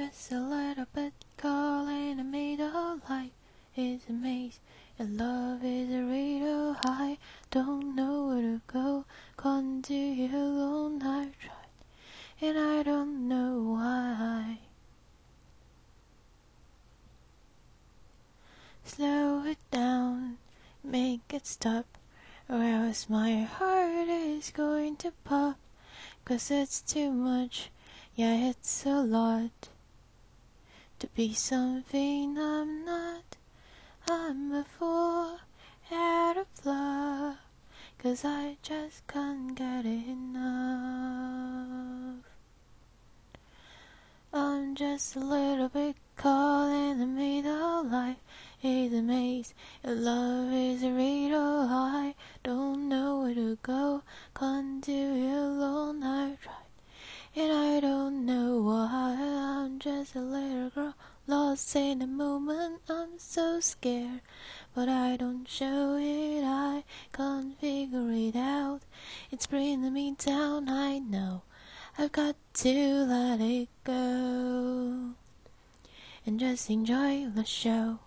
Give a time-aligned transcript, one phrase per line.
[0.00, 1.12] just a little bit
[1.44, 3.00] in the middle.
[3.10, 3.32] Life
[3.76, 4.58] is a maze,
[4.98, 6.74] and love is a riddle.
[6.86, 7.18] I
[7.50, 9.04] don't know where to go,
[9.36, 11.02] can't do it alone.
[11.02, 11.84] I've tried,
[12.40, 14.60] and I don't know why.
[18.82, 20.38] Slow it down,
[20.82, 21.98] make it stop,
[22.48, 25.58] or else my heart is going to pop.
[26.24, 27.68] Cause it's too much,
[28.14, 29.68] yeah, it's a lot
[31.00, 33.24] to be something I'm not.
[34.06, 35.38] I'm a fool
[35.90, 37.36] out of love,
[37.98, 40.26] cause I just can't get enough.
[44.30, 47.82] I'm just a little bit caught in the middle.
[47.84, 48.18] Life
[48.62, 51.19] is a maze, and love is a riddle.
[61.60, 62.80] Lost in the moment.
[62.88, 64.22] I'm so scared,
[64.74, 66.42] but I don't show it.
[66.42, 68.80] I can't figure it out.
[69.30, 70.70] It's bringing me down.
[70.70, 71.42] I know.
[71.98, 75.10] I've got to let it go
[76.24, 77.98] and just enjoy the show.